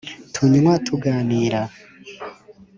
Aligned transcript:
Tunywa 0.33 0.73
tuganira 0.85 1.61